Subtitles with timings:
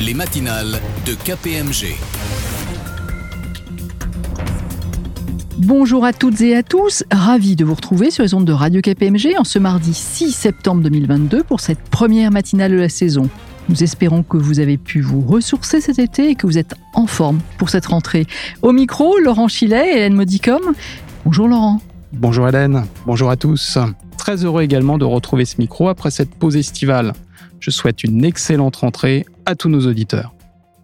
[0.00, 1.94] les matinales de KPMG.
[5.58, 8.80] Bonjour à toutes et à tous, ravi de vous retrouver sur les ondes de Radio
[8.80, 13.28] KPMG en ce mardi 6 septembre 2022 pour cette première matinale de la saison.
[13.68, 17.06] Nous espérons que vous avez pu vous ressourcer cet été et que vous êtes en
[17.06, 18.26] forme pour cette rentrée.
[18.62, 20.60] Au micro, Laurent Chilet et Hélène Modicom.
[21.24, 21.80] Bonjour Laurent.
[22.12, 23.78] Bonjour Hélène, bonjour à tous.
[24.24, 27.12] Très heureux également de retrouver ce micro après cette pause estivale.
[27.60, 30.34] Je souhaite une excellente rentrée à tous nos auditeurs.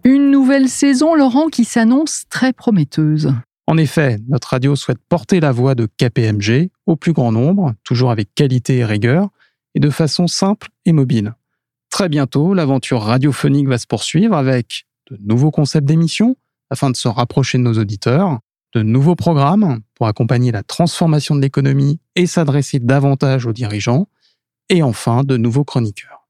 [0.03, 3.33] Une nouvelle saison, Laurent, qui s'annonce très prometteuse.
[3.65, 8.11] En effet, notre radio souhaite porter la voix de KPMG au plus grand nombre, toujours
[8.11, 9.29] avec qualité et rigueur,
[9.73, 11.33] et de façon simple et mobile.
[11.89, 16.35] Très bientôt, l'aventure radiophonique va se poursuivre avec de nouveaux concepts d'émissions
[16.69, 18.37] afin de se rapprocher de nos auditeurs,
[18.73, 24.07] de nouveaux programmes pour accompagner la transformation de l'économie et s'adresser davantage aux dirigeants,
[24.69, 26.27] et enfin de nouveaux chroniqueurs.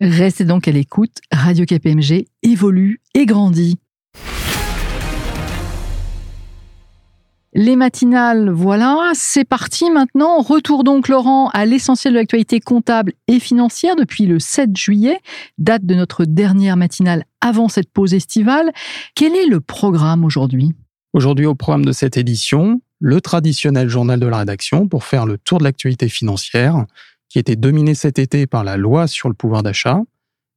[0.00, 3.78] Restez donc à l'écoute, Radio KPMG évolue et grandit.
[7.54, 10.40] Les matinales, voilà, c'est parti maintenant.
[10.40, 15.20] Retour donc Laurent à l'essentiel de l'actualité comptable et financière depuis le 7 juillet,
[15.58, 18.72] date de notre dernière matinale avant cette pause estivale.
[19.14, 20.74] Quel est le programme aujourd'hui?
[21.12, 25.36] Aujourd'hui au programme de cette édition, le traditionnel journal de la rédaction pour faire le
[25.36, 26.86] tour de l'actualité financière,
[27.28, 30.00] qui était dominé cet été par la loi sur le pouvoir d'achat,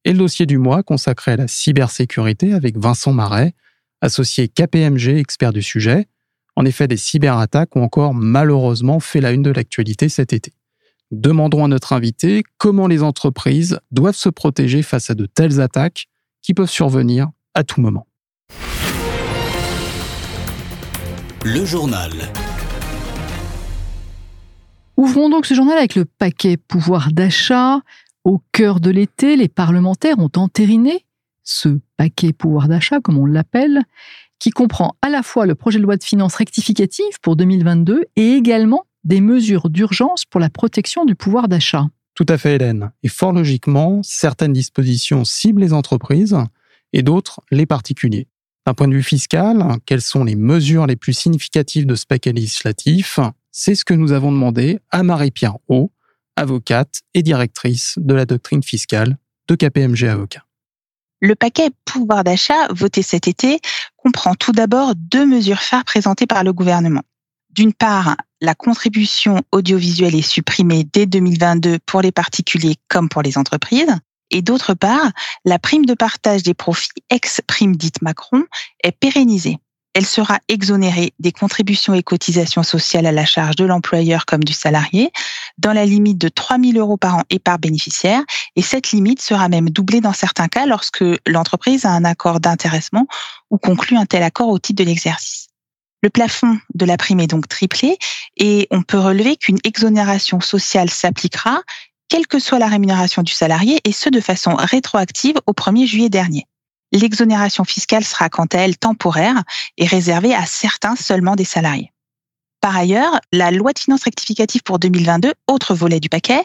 [0.06, 3.54] et le dossier du mois consacré à la cybersécurité avec Vincent Marais,
[4.00, 6.08] associé KPMG, expert du sujet.
[6.56, 10.54] En effet, des cyberattaques ont encore malheureusement fait la une de l'actualité cet été.
[11.12, 16.06] Demandons à notre invité comment les entreprises doivent se protéger face à de telles attaques
[16.42, 18.08] qui peuvent survenir à tout moment.
[21.48, 22.10] Le journal.
[24.98, 27.82] Ouvrons donc ce journal avec le paquet pouvoir d'achat.
[28.24, 31.06] Au cœur de l'été, les parlementaires ont entériné
[31.44, 33.84] ce paquet pouvoir d'achat, comme on l'appelle,
[34.40, 38.32] qui comprend à la fois le projet de loi de finances rectificative pour 2022 et
[38.32, 41.86] également des mesures d'urgence pour la protection du pouvoir d'achat.
[42.16, 42.92] Tout à fait, Hélène.
[43.04, 46.40] Et fort logiquement, certaines dispositions ciblent les entreprises
[46.92, 48.28] et d'autres les particuliers.
[48.66, 52.32] D'un point de vue fiscal, quelles sont les mesures les plus significatives de ce paquet
[52.32, 53.20] législatif?
[53.52, 55.92] C'est ce que nous avons demandé à Marie-Pierre O,
[56.36, 59.18] avocate et directrice de la doctrine fiscale
[59.48, 60.46] de KPMG Avocat.
[61.22, 63.60] Le paquet pouvoir d'achat voté cet été
[63.98, 67.04] comprend tout d'abord deux mesures phares présentées par le gouvernement.
[67.52, 73.38] D'une part, la contribution audiovisuelle est supprimée dès 2022 pour les particuliers comme pour les
[73.38, 73.96] entreprises.
[74.32, 75.12] Et d'autre part,
[75.46, 78.44] la prime de partage des profits ex-prime dite Macron
[78.84, 79.60] est pérennisée
[79.96, 84.52] elle sera exonérée des contributions et cotisations sociales à la charge de l'employeur comme du
[84.52, 85.10] salarié,
[85.58, 88.22] dans la limite de 3 000 euros par an et par bénéficiaire.
[88.58, 93.08] Et cette limite sera même doublée dans certains cas lorsque l'entreprise a un accord d'intéressement
[93.50, 95.48] ou conclut un tel accord au titre de l'exercice.
[96.04, 97.98] Le plafond de la prime est donc triplé
[98.36, 101.62] et on peut relever qu'une exonération sociale s'appliquera
[102.10, 106.10] quelle que soit la rémunération du salarié et ce de façon rétroactive au 1er juillet
[106.10, 106.46] dernier.
[106.92, 109.44] L'exonération fiscale sera quant à elle temporaire
[109.78, 111.92] et réservée à certains seulement des salariés.
[112.62, 116.44] Par ailleurs, la loi de finances rectificative pour 2022, autre volet du paquet,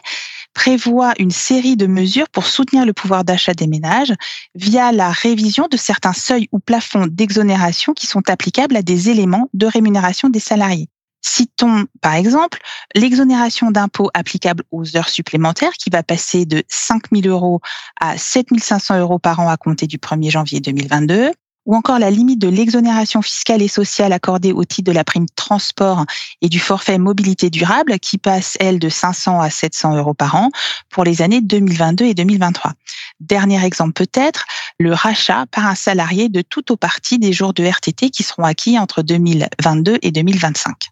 [0.53, 4.13] prévoit une série de mesures pour soutenir le pouvoir d'achat des ménages
[4.53, 9.49] via la révision de certains seuils ou plafonds d'exonération qui sont applicables à des éléments
[9.53, 10.89] de rémunération des salariés.
[11.21, 12.59] Citons par exemple
[12.95, 17.61] l'exonération d'impôts applicable aux heures supplémentaires qui va passer de 5 000 euros
[17.99, 21.31] à 7 500 euros par an à compter du 1er janvier 2022,
[21.65, 25.27] ou encore la limite de l'exonération fiscale et sociale accordée au titre de la prime
[25.35, 26.05] transport
[26.41, 30.49] et du forfait mobilité durable qui passe, elle, de 500 à 700 euros par an
[30.89, 32.73] pour les années 2022 et 2023.
[33.19, 34.45] Dernier exemple peut-être,
[34.79, 38.43] le rachat par un salarié de tout au parti des jours de RTT qui seront
[38.43, 40.91] acquis entre 2022 et 2025.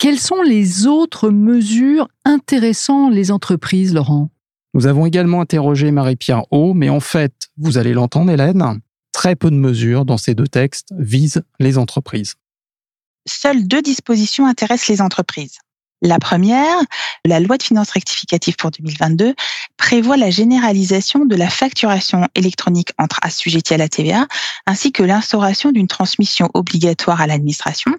[0.00, 4.30] Quelles sont les autres mesures intéressant les entreprises, Laurent?
[4.72, 8.80] Nous avons également interrogé Marie-Pierre O, mais en fait, vous allez l'entendre, Hélène,
[9.12, 12.36] très peu de mesures dans ces deux textes visent les entreprises.
[13.28, 15.58] Seules deux dispositions intéressent les entreprises.
[16.00, 16.78] La première,
[17.26, 19.34] la loi de finances rectificative pour 2022,
[19.76, 24.26] prévoit la généralisation de la facturation électronique entre assujettis à la TVA,
[24.64, 27.94] ainsi que l'instauration d'une transmission obligatoire à l'administration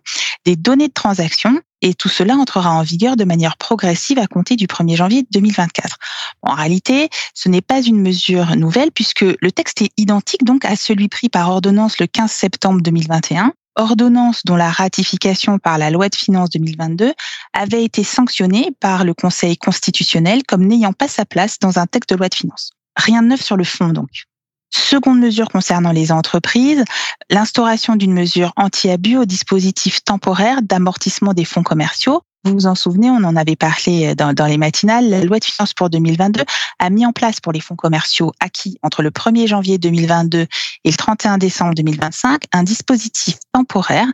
[0.46, 4.56] des données de transaction et tout cela entrera en vigueur de manière progressive à compter
[4.56, 5.98] du 1er janvier 2024.
[6.42, 10.76] En réalité, ce n'est pas une mesure nouvelle puisque le texte est identique donc à
[10.76, 16.10] celui pris par ordonnance le 15 septembre 2021 ordonnance dont la ratification par la loi
[16.10, 17.14] de finances 2022
[17.54, 22.10] avait été sanctionnée par le Conseil constitutionnel comme n'ayant pas sa place dans un texte
[22.10, 22.72] de loi de finances.
[22.98, 24.26] Rien de neuf sur le fond donc.
[24.72, 26.84] Seconde mesure concernant les entreprises,
[27.30, 32.22] l'instauration d'une mesure anti-abus au dispositif temporaire d'amortissement des fonds commerciaux.
[32.44, 35.10] Vous vous en souvenez, on en avait parlé dans, dans, les matinales.
[35.10, 36.44] La loi de finances pour 2022
[36.80, 40.48] a mis en place pour les fonds commerciaux acquis entre le 1er janvier 2022
[40.84, 44.08] et le 31 décembre 2025 un dispositif temporaire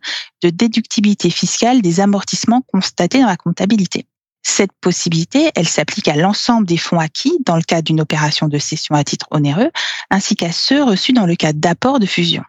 [0.44, 4.07] de déductibilité fiscale des amortissements constatés dans la comptabilité.
[4.50, 8.58] Cette possibilité, elle s'applique à l'ensemble des fonds acquis dans le cadre d'une opération de
[8.58, 9.70] cession à titre onéreux,
[10.10, 12.44] ainsi qu'à ceux reçus dans le cadre d'apport de fusion.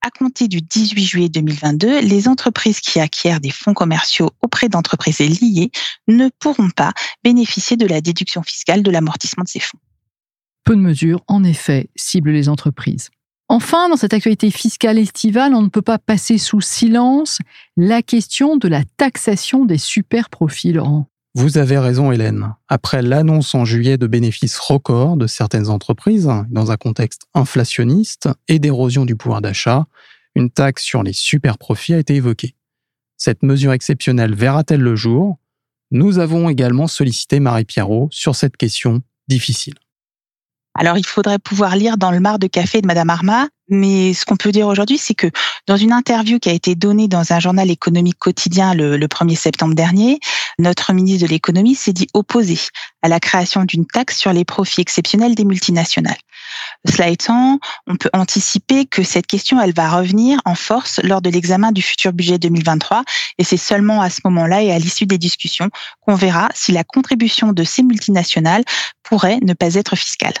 [0.00, 5.18] À compter du 18 juillet 2022, les entreprises qui acquièrent des fonds commerciaux auprès d'entreprises
[5.18, 5.72] liées
[6.06, 6.92] ne pourront pas
[7.24, 9.78] bénéficier de la déduction fiscale de l'amortissement de ces fonds.
[10.64, 13.10] Peu de mesures, en effet, ciblent les entreprises.
[13.48, 17.38] Enfin, dans cette actualité fiscale estivale, on ne peut pas passer sous silence
[17.76, 20.28] la question de la taxation des super.
[21.34, 22.54] Vous avez raison, Hélène.
[22.68, 28.58] Après l'annonce en juillet de bénéfices records de certaines entreprises, dans un contexte inflationniste et
[28.58, 29.86] d'érosion du pouvoir d'achat,
[30.34, 32.56] une taxe sur les super profits a été évoquée.
[33.16, 35.38] Cette mesure exceptionnelle verra-t-elle le jour?
[35.92, 39.74] Nous avons également sollicité Marie Pierrot sur cette question difficile.
[40.74, 44.24] Alors, il faudrait pouvoir lire dans le mar de café de Madame Arma, mais ce
[44.24, 45.26] qu'on peut dire aujourd'hui, c'est que
[45.66, 49.74] dans une interview qui a été donnée dans un journal économique quotidien le, 1er septembre
[49.74, 50.20] dernier,
[50.60, 52.58] notre ministre de l'économie s'est dit opposé
[53.02, 56.18] à la création d'une taxe sur les profits exceptionnels des multinationales.
[56.86, 61.72] Cela étant, on peut anticiper que cette question, va revenir en force lors de l'examen
[61.72, 63.04] du futur budget 2023,
[63.38, 65.70] et c'est seulement à ce moment-là et à l'issue des discussions
[66.00, 68.64] qu'on verra si la contribution de ces multinationales
[69.02, 70.34] pourrait ne pas être fiscale.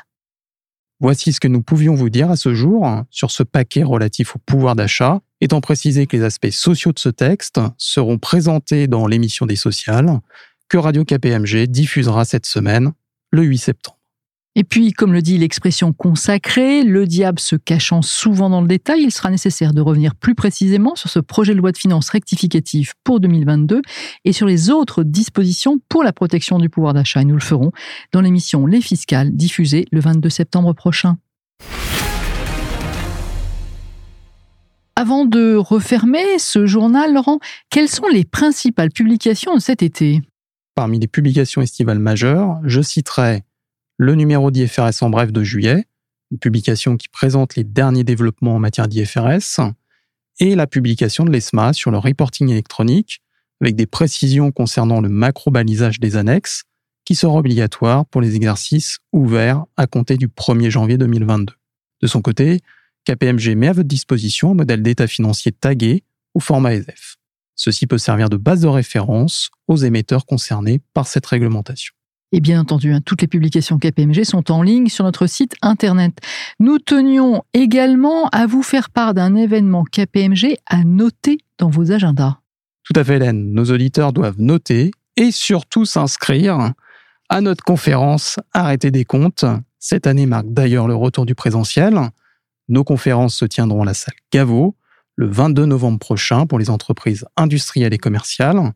[1.00, 4.38] Voici ce que nous pouvions vous dire à ce jour sur ce paquet relatif au
[4.38, 9.46] pouvoir d'achat, étant précisé que les aspects sociaux de ce texte seront présentés dans l'émission
[9.46, 10.20] des sociales
[10.68, 12.92] que Radio KPMG diffusera cette semaine,
[13.32, 14.00] le 8 septembre.
[14.56, 19.02] Et puis, comme le dit l'expression consacrée, le diable se cachant souvent dans le détail,
[19.02, 22.94] il sera nécessaire de revenir plus précisément sur ce projet de loi de finances rectificative
[23.04, 23.80] pour 2022
[24.24, 27.22] et sur les autres dispositions pour la protection du pouvoir d'achat.
[27.22, 27.70] Et nous le ferons
[28.12, 31.16] dans l'émission Les Fiscales, diffusée le 22 septembre prochain.
[35.02, 37.38] Avant de refermer ce journal, Laurent,
[37.70, 40.20] quelles sont les principales publications de cet été?
[40.74, 43.42] Parmi les publications estivales majeures, je citerai
[43.96, 45.86] le numéro d'IFRS en bref de juillet,
[46.30, 49.72] une publication qui présente les derniers développements en matière d'IFRS,
[50.38, 53.22] et la publication de l'ESMA sur le reporting électronique,
[53.62, 56.64] avec des précisions concernant le macro-balisage des annexes,
[57.06, 61.54] qui sera obligatoire pour les exercices ouverts à compter du 1er janvier 2022.
[62.02, 62.60] De son côté,
[63.04, 66.04] KPMG met à votre disposition un modèle d'état financier tagué
[66.34, 67.16] au format ESF.
[67.56, 71.94] Ceci peut servir de base de référence aux émetteurs concernés par cette réglementation.
[72.32, 76.12] Et bien entendu, hein, toutes les publications KPMG sont en ligne sur notre site internet.
[76.60, 82.38] Nous tenions également à vous faire part d'un événement KPMG à noter dans vos agendas.
[82.84, 83.52] Tout à fait, Hélène.
[83.52, 86.72] Nos auditeurs doivent noter et surtout s'inscrire
[87.28, 89.44] à notre conférence Arrêter des comptes.
[89.78, 91.98] Cette année marque d'ailleurs le retour du présentiel.
[92.70, 94.76] Nos conférences se tiendront à la salle Gaveau
[95.16, 98.72] le 22 novembre prochain pour les entreprises industrielles et commerciales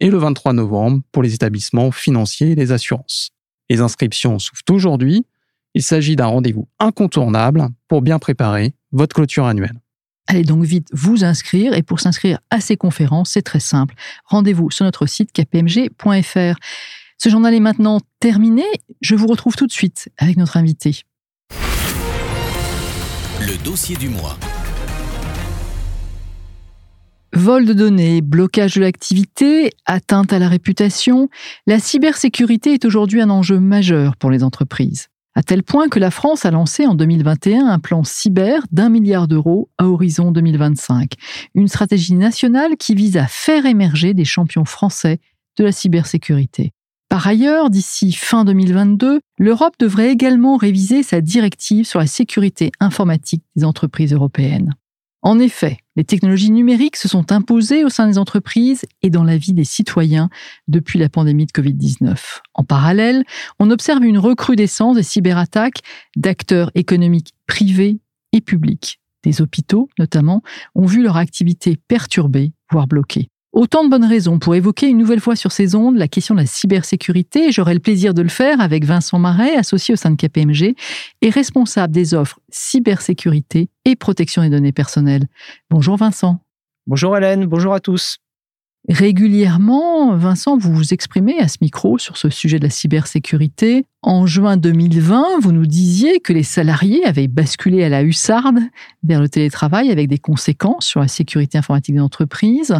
[0.00, 3.30] et le 23 novembre pour les établissements financiers et les assurances.
[3.70, 5.26] Les inscriptions s'ouvrent aujourd'hui.
[5.74, 9.80] Il s'agit d'un rendez-vous incontournable pour bien préparer votre clôture annuelle.
[10.26, 13.94] Allez donc vite vous inscrire et pour s'inscrire à ces conférences, c'est très simple.
[14.24, 16.58] Rendez-vous sur notre site kpmg.fr.
[17.16, 18.64] Ce journal est maintenant terminé.
[19.02, 21.04] Je vous retrouve tout de suite avec notre invité.
[23.46, 24.36] Le dossier du mois.
[27.32, 31.28] Vol de données, blocage de l'activité, atteinte à la réputation,
[31.68, 35.06] la cybersécurité est aujourd'hui un enjeu majeur pour les entreprises.
[35.36, 39.28] À tel point que la France a lancé en 2021 un plan cyber d'un milliard
[39.28, 41.12] d'euros à horizon 2025.
[41.54, 45.20] Une stratégie nationale qui vise à faire émerger des champions français
[45.56, 46.72] de la cybersécurité.
[47.08, 53.44] Par ailleurs, d'ici fin 2022, l'Europe devrait également réviser sa directive sur la sécurité informatique
[53.54, 54.74] des entreprises européennes.
[55.22, 59.36] En effet, les technologies numériques se sont imposées au sein des entreprises et dans la
[59.36, 60.28] vie des citoyens
[60.68, 62.16] depuis la pandémie de Covid-19.
[62.54, 63.24] En parallèle,
[63.58, 65.80] on observe une recrudescence des cyberattaques
[66.16, 67.98] d'acteurs économiques privés
[68.32, 69.00] et publics.
[69.24, 70.42] Des hôpitaux, notamment,
[70.76, 73.28] ont vu leur activité perturbée, voire bloquée.
[73.56, 76.40] Autant de bonnes raisons pour évoquer une nouvelle fois sur ces ondes la question de
[76.40, 77.52] la cybersécurité.
[77.52, 80.74] J'aurai le plaisir de le faire avec Vincent Marais, associé au sein de KPMG
[81.22, 85.26] et responsable des offres cybersécurité et protection des données personnelles.
[85.70, 86.38] Bonjour Vincent.
[86.86, 88.18] Bonjour Hélène, bonjour à tous.
[88.90, 93.86] Régulièrement, Vincent, vous vous exprimez à ce micro sur ce sujet de la cybersécurité.
[94.02, 98.58] En juin 2020, vous nous disiez que les salariés avaient basculé à la hussarde
[99.02, 102.76] vers le télétravail avec des conséquences sur la sécurité informatique des entreprises.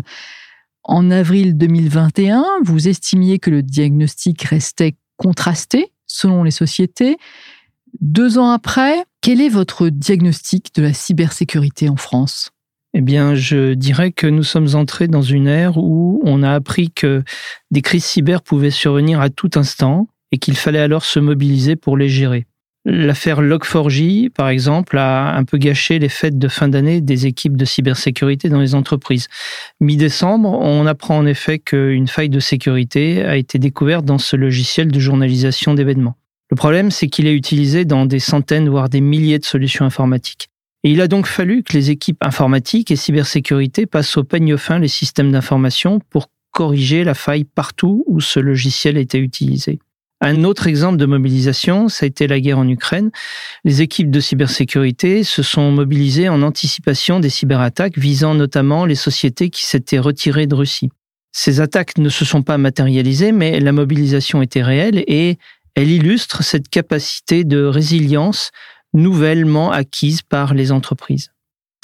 [0.88, 7.16] En avril 2021, vous estimiez que le diagnostic restait contrasté selon les sociétés.
[8.00, 12.52] Deux ans après, quel est votre diagnostic de la cybersécurité en France?
[12.94, 16.92] Eh bien, je dirais que nous sommes entrés dans une ère où on a appris
[16.92, 17.24] que
[17.72, 21.96] des crises cyber pouvaient survenir à tout instant et qu'il fallait alors se mobiliser pour
[21.96, 22.46] les gérer.
[22.88, 27.56] L'affaire Log4j, par exemple, a un peu gâché les fêtes de fin d'année des équipes
[27.56, 29.26] de cybersécurité dans les entreprises.
[29.80, 34.92] Mi-décembre, on apprend en effet qu'une faille de sécurité a été découverte dans ce logiciel
[34.92, 36.14] de journalisation d'événements.
[36.48, 40.46] Le problème, c'est qu'il est utilisé dans des centaines, voire des milliers de solutions informatiques.
[40.84, 44.78] Et il a donc fallu que les équipes informatiques et cybersécurité passent au peigne fin
[44.78, 49.80] les systèmes d'information pour corriger la faille partout où ce logiciel était utilisé.
[50.20, 53.10] Un autre exemple de mobilisation, ça a été la guerre en Ukraine.
[53.64, 59.50] Les équipes de cybersécurité se sont mobilisées en anticipation des cyberattaques visant notamment les sociétés
[59.50, 60.88] qui s'étaient retirées de Russie.
[61.32, 65.36] Ces attaques ne se sont pas matérialisées, mais la mobilisation était réelle et
[65.74, 68.52] elle illustre cette capacité de résilience
[68.94, 71.30] nouvellement acquises par les entreprises.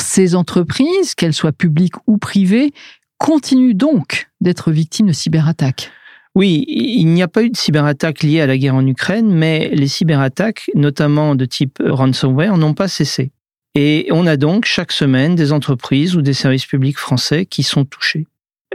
[0.00, 2.72] Ces entreprises, qu'elles soient publiques ou privées,
[3.18, 5.92] continuent donc d'être victimes de cyberattaques.
[6.34, 9.68] Oui, il n'y a pas eu de cyberattaques liées à la guerre en Ukraine, mais
[9.72, 13.32] les cyberattaques, notamment de type ransomware, n'ont pas cessé.
[13.74, 17.84] Et on a donc chaque semaine des entreprises ou des services publics français qui sont
[17.84, 18.26] touchés.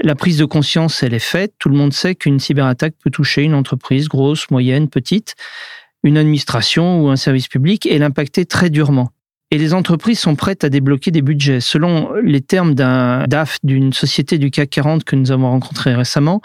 [0.01, 1.53] La prise de conscience, elle est faite.
[1.57, 5.35] Tout le monde sait qu'une cyberattaque peut toucher une entreprise grosse, moyenne, petite
[6.03, 9.11] une administration ou un service public et l'impacter très durement.
[9.51, 11.61] Et les entreprises sont prêtes à débloquer des budgets.
[11.61, 16.41] Selon les termes d'un DAF d'une société du CAC 40 que nous avons rencontré récemment,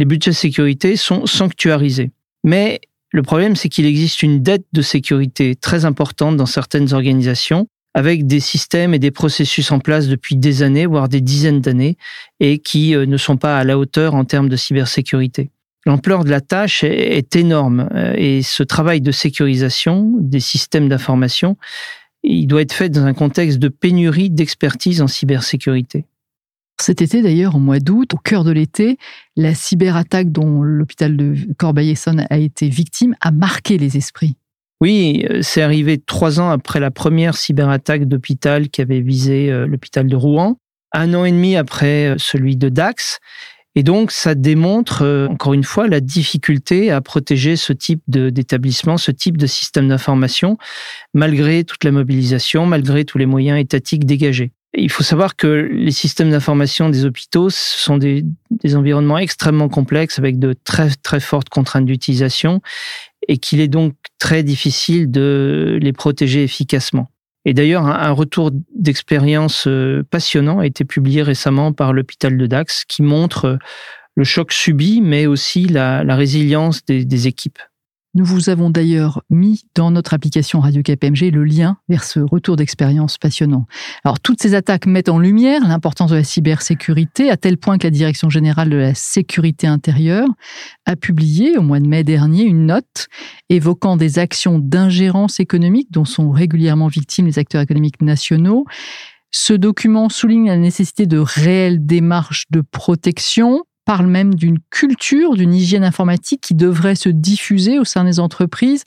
[0.00, 2.10] les budgets sécurité sont sanctuarisés.
[2.42, 2.80] Mais
[3.12, 8.26] le problème, c'est qu'il existe une dette de sécurité très importante dans certaines organisations, avec
[8.26, 11.98] des systèmes et des processus en place depuis des années, voire des dizaines d'années,
[12.38, 15.50] et qui euh, ne sont pas à la hauteur en termes de cybersécurité.
[15.84, 21.58] L'ampleur de la tâche est énorme euh, et ce travail de sécurisation des systèmes d'information,
[22.22, 26.06] il doit être fait dans un contexte de pénurie d'expertise en cybersécurité.
[26.80, 28.98] Cet été d'ailleurs, au mois d'août, au cœur de l'été,
[29.36, 34.36] la cyberattaque dont l'hôpital de Corbeil-Essonne a été victime a marqué les esprits.
[34.80, 39.66] Oui, euh, c'est arrivé trois ans après la première cyberattaque d'hôpital qui avait visé euh,
[39.66, 40.56] l'hôpital de Rouen,
[40.92, 43.20] un an et demi après celui de Dax,
[43.76, 48.96] et donc, ça démontre, euh, encore une fois, la difficulté à protéger ce type d'établissement,
[48.96, 50.58] ce type de système d'information,
[51.14, 54.50] malgré toute la mobilisation, malgré tous les moyens étatiques dégagés.
[54.74, 58.24] Il faut savoir que les systèmes d'information des hôpitaux sont des,
[58.74, 62.60] environnements extrêmement complexes avec de très, très fortes contraintes d'utilisation
[63.26, 67.08] et qu'il est donc très difficile de les protéger efficacement.
[67.44, 72.84] Et d'ailleurs, un, retour d'expérience euh, passionnant a été publié récemment par l'hôpital de Dax
[72.84, 73.56] qui montre euh,
[74.14, 77.58] le choc subi, mais aussi la, résilience des équipes.
[78.14, 82.56] Nous vous avons d'ailleurs mis dans notre application Radio KPMG le lien vers ce retour
[82.56, 83.66] d'expérience passionnant.
[84.02, 87.86] Alors, toutes ces attaques mettent en lumière l'importance de la cybersécurité, à tel point que
[87.86, 90.26] la Direction générale de la sécurité intérieure
[90.86, 93.06] a publié au mois de mai dernier une note
[93.48, 98.64] évoquant des actions d'ingérence économique dont sont régulièrement victimes les acteurs économiques nationaux.
[99.30, 105.52] Ce document souligne la nécessité de réelles démarches de protection, parle même d'une culture, d'une
[105.52, 108.84] hygiène informatique qui devrait se diffuser au sein des entreprises.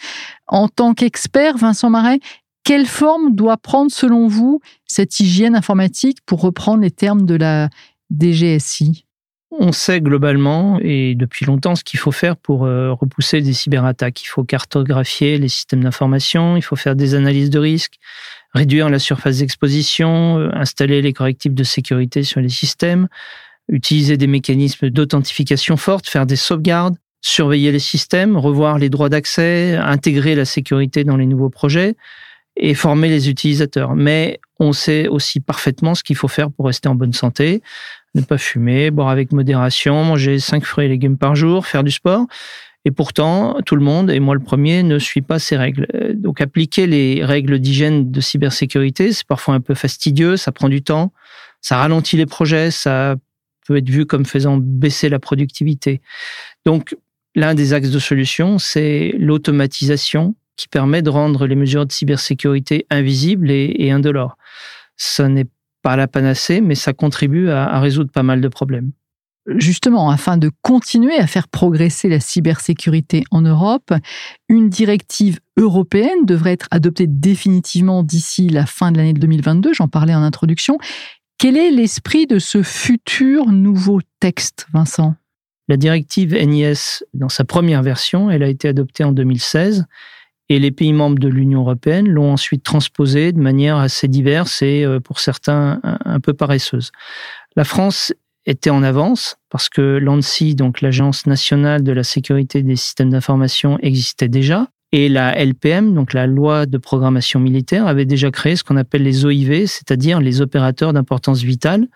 [0.47, 2.21] En tant qu'expert, Vincent Marais,
[2.63, 7.67] quelle forme doit prendre selon vous cette hygiène informatique pour reprendre les termes de la
[8.17, 9.05] DGSI
[9.59, 14.23] on sait globalement et depuis longtemps ce qu'il faut faire pour euh, repousser des cyberattaques.
[14.23, 17.99] Il faut cartographier les systèmes d'information, il faut faire des analyses de risque,
[18.55, 23.07] réduire la surface d'exposition, euh, installer les correctifs de sécurité sur les systèmes,
[23.69, 29.77] utiliser des mécanismes d'authentification forte, faire des sauvegardes, surveiller les systèmes, revoir les droits d'accès,
[29.77, 31.95] intégrer la sécurité dans les nouveaux projets
[32.55, 33.95] et former les utilisateurs.
[33.95, 37.61] Mais on sait aussi parfaitement ce qu'il faut faire pour rester en bonne santé,
[38.13, 41.91] ne pas fumer, boire avec modération, manger 5 fruits et légumes par jour, faire du
[41.91, 42.27] sport.
[42.85, 45.87] Et pourtant, tout le monde, et moi le premier, ne suit pas ces règles.
[46.15, 50.81] Donc appliquer les règles d'hygiène de cybersécurité, c'est parfois un peu fastidieux, ça prend du
[50.81, 51.13] temps,
[51.61, 53.15] ça ralentit les projets, ça
[53.65, 56.01] peut être vu comme faisant baisser la productivité.
[56.65, 56.95] Donc,
[57.35, 62.85] l'un des axes de solution, c'est l'automatisation qui permet de rendre les mesures de cybersécurité
[62.89, 64.37] invisibles et, indolores.
[64.97, 65.47] Ce n'est
[65.81, 68.91] pas la panacée, mais ça contribue à résoudre pas mal de problèmes.
[69.57, 73.91] justement, afin de continuer à faire progresser la cybersécurité en Europe,
[74.47, 80.15] une directive européenne devrait être adoptée définitivement d'ici la fin de l'année 2022, j'en parlais
[80.15, 80.77] en introduction.
[81.43, 85.15] Quel est l'esprit de ce futur nouveau texte, Vincent?
[85.67, 89.85] La directive NIS, dans sa première version, elle a été adoptée en 2016
[90.47, 94.85] et les pays membres de l'Union européenne l'ont ensuite transposée de manière assez diverse et
[94.85, 96.93] euh, pour certains un peu paresseuse.
[97.57, 98.13] La France
[98.45, 103.77] était en avance parce que l'ANSI, donc l'Agence nationale de la sécurité des systèmes d'information,
[103.81, 104.69] existait déjà.
[104.95, 109.01] Et la LPM, donc la loi de programmation militaire, avait déjà créé ce qu'on appelle
[109.01, 111.87] les OIV, c'est-à-dire les opérateurs d'importance vitale.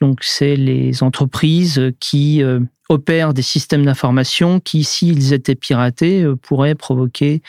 [0.00, 6.34] Donc c'est les entreprises qui euh, opèrent des systèmes d'information qui, s'ils étaient piratés, euh,
[6.34, 7.40] pourraient provoquer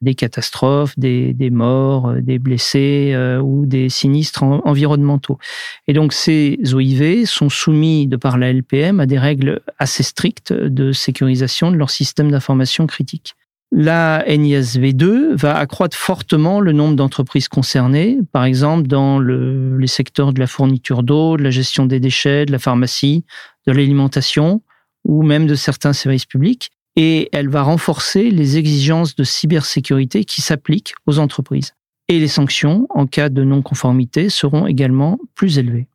[0.00, 5.38] des catastrophes, des, morts, euh, des blessés ou des sinistres environnementaux.
[5.86, 10.52] Et donc ces OIV sont soumis de par la LPM à des règles assez strictes
[10.52, 13.36] de sécurisation de leur système d'information critique.
[13.74, 20.34] La NISV2 va accroître fortement le nombre d'entreprises concernées, par exemple dans le, les secteurs
[20.34, 23.24] de la fourniture d'eau, de la gestion des déchets, de la pharmacie,
[23.66, 24.60] de l'alimentation
[25.04, 30.42] ou même de certains services publics et elle va renforcer les exigences de cybersécurité qui
[30.42, 31.72] s'appliquent aux entreprises.
[32.08, 35.86] Et les sanctions en cas de non-conformité seront également plus élevées.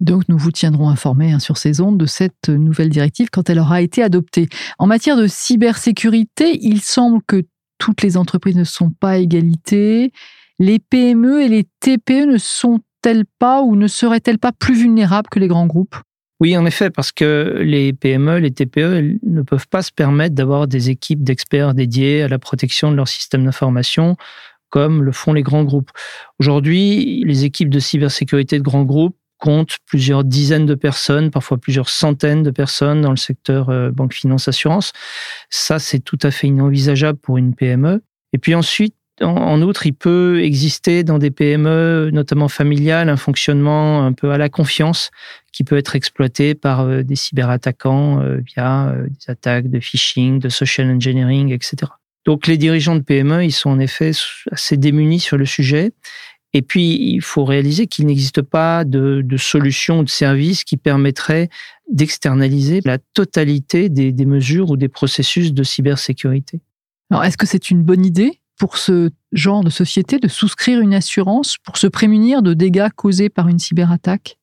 [0.00, 3.58] Donc nous vous tiendrons informés hein, sur ces ondes de cette nouvelle directive quand elle
[3.58, 4.48] aura été adoptée.
[4.78, 7.44] En matière de cybersécurité, il semble que
[7.78, 10.12] toutes les entreprises ne sont pas à égalité.
[10.58, 15.38] Les PME et les TPE ne sont-elles pas ou ne seraient-elles pas plus vulnérables que
[15.38, 15.96] les grands groupes?
[16.40, 20.68] Oui, en effet, parce que les PME, les TPE ne peuvent pas se permettre d'avoir
[20.68, 24.16] des équipes d'experts dédiées à la protection de leur système d'information
[24.70, 25.90] comme le font les grands groupes.
[26.38, 31.88] Aujourd'hui, les équipes de cybersécurité de grands groupes comptent plusieurs dizaines de personnes, parfois plusieurs
[31.88, 34.92] centaines de personnes dans le secteur euh, banque, finance, assurance.
[35.48, 38.02] Ça, c'est tout à fait inenvisageable pour une PME.
[38.32, 44.04] Et puis ensuite, en outre, il peut exister dans des PME, notamment familiales, un fonctionnement
[44.04, 45.10] un peu à la confiance
[45.52, 50.48] qui peut être exploité par euh, des cyberattaquants euh, via des attaques de phishing, de
[50.48, 51.90] social engineering, etc.
[52.26, 54.12] Donc les dirigeants de PME, ils sont en effet
[54.52, 55.92] assez démunis sur le sujet.
[56.54, 60.76] Et puis, il faut réaliser qu'il n'existe pas de, de solution ou de service qui
[60.76, 61.50] permettrait
[61.90, 66.60] d'externaliser la totalité des, des mesures ou des processus de cybersécurité.
[67.10, 70.94] Alors, est-ce que c'est une bonne idée pour ce genre de société de souscrire une
[70.94, 74.38] assurance pour se prémunir de dégâts causés par une cyberattaque?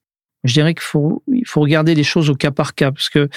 [0.46, 3.30] Je dirais qu'il faut, il faut regarder les choses au cas par cas, parce que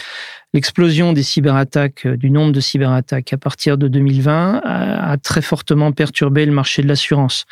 [0.52, 5.90] l'explosion des cyberattaques, euh, du nombre de cyberattaques à partir de 2020 a, très fortement
[5.92, 7.46] perturbé le marché de l'assurance.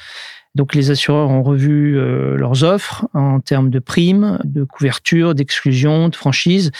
[0.56, 6.08] Donc les assureurs ont revu euh, leurs offres en termes de primes, de couverture, d'exclusion,
[6.08, 6.72] de franchise.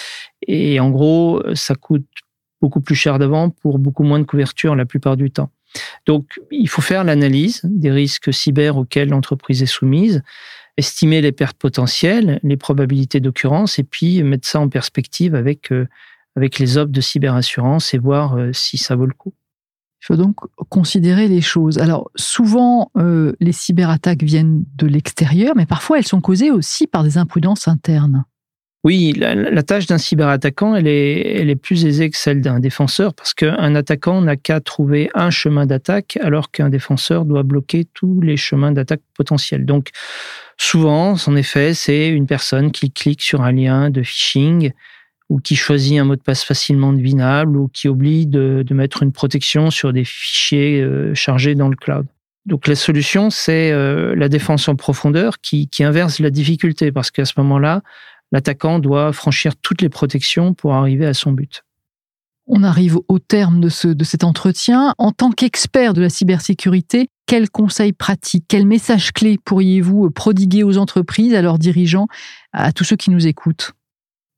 [0.46, 2.06] Et en gros, ça coûte
[2.62, 5.50] beaucoup plus cher d'avant pour beaucoup moins de couverture la plupart du temps.
[6.06, 10.22] Donc, il faut faire l'analyse des risques cyber auxquels l'entreprise est soumise,
[10.78, 15.86] estimer les pertes potentielles, les probabilités d'occurrence, et puis mettre ça en perspective avec, euh,
[16.34, 19.34] avec les offres de cyberassurance et voir euh, si ça vaut le coup.
[20.02, 20.36] Il faut donc
[20.68, 21.78] considérer les choses.
[21.78, 27.02] Alors, souvent, euh, les cyberattaques viennent de l'extérieur, mais parfois elles sont causées aussi par
[27.02, 28.24] des imprudences internes.
[28.86, 33.14] Oui, la, tâche d'un cyberattaquant, elle est, elle est plus aisée que celle d'un défenseur
[33.14, 38.20] parce qu'un attaquant n'a qu'à trouver un chemin d'attaque alors qu'un défenseur doit bloquer tous
[38.20, 39.66] les chemins d'attaque potentiels.
[39.66, 39.88] Donc,
[40.56, 44.70] souvent, en effet, c'est une personne qui clique sur un lien de phishing
[45.28, 49.12] ou qui choisit un mot de passe facilement devinable ou qui oublie de, mettre une
[49.12, 52.06] protection sur des fichiers euh, chargés dans le cloud.
[52.44, 57.24] Donc la solution, c'est euh, la défense en profondeur qui, inverse la difficulté parce qu'à
[57.24, 57.82] ce moment-là,
[58.30, 61.64] l'attaquant doit franchir toutes les protections pour arriver à son but.
[62.46, 64.94] On arrive au terme de, de cet entretien.
[64.98, 70.78] En tant qu'expert de la cybersécurité, quels conseils pratiques, quels messages clés pourriez-vous prodiguer aux
[70.78, 72.06] entreprises, à leurs dirigeants,
[72.52, 73.72] à tous ceux qui nous écoutent?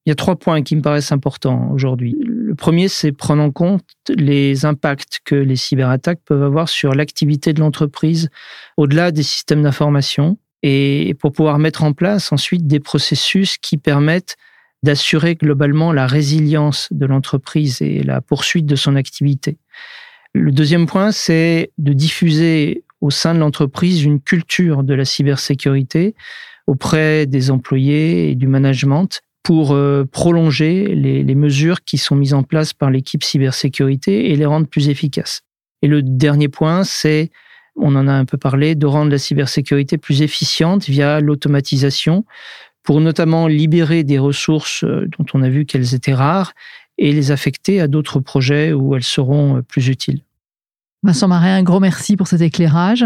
[0.09, 2.17] Il y a trois points qui me paraissent importants aujourd'hui.
[2.25, 7.53] Le premier, c'est prendre en compte les impacts que les cyberattaques peuvent avoir sur l'activité
[7.53, 8.31] de l'entreprise
[8.79, 14.39] au-delà des systèmes d'information et pour pouvoir mettre en place ensuite des processus qui permettent
[14.83, 19.59] d'assurer globalement la résilience de l'entreprise et la poursuite de son activité.
[20.33, 26.15] Le deuxième point, c'est de diffuser au sein de l'entreprise une culture de la cybersécurité
[26.67, 32.43] auprès des employés et du management pour euh, prolonger les, mesures qui sont mises en
[32.43, 35.43] place par l'équipe cybersécurité et les rendre plus efficaces.
[35.83, 37.31] Et le dernier point, c'est
[37.77, 42.25] on en a un peu parlé, de rendre la cybersécurité plus efficiente via l'automatisation
[42.83, 46.53] pour notamment libérer des ressources euh, dont on a vu qu'elles étaient rares
[46.99, 50.23] et les affecter à d'autres projets où elles seront plus utiles.
[51.05, 53.05] Vincent Marais, un gros merci pour cet éclairage.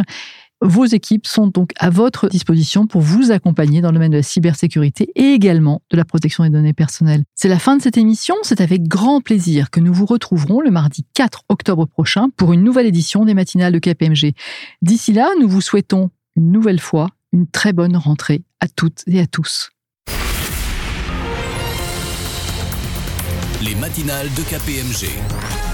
[0.64, 4.22] Vos équipes sont donc à votre disposition pour vous accompagner dans le domaine de la
[4.22, 7.24] cybersécurité et également de la protection des données personnelles.
[7.34, 8.36] C'est la fin de cette émission.
[8.42, 12.62] C'est avec grand plaisir que nous vous retrouverons le mardi 4 octobre prochain pour une
[12.62, 14.34] nouvelle édition des matinales de KPMG.
[14.82, 19.18] D'ici là, nous vous souhaitons une nouvelle fois une très bonne rentrée à toutes et
[19.18, 19.70] à tous.
[23.64, 25.71] Les matinales de KPMG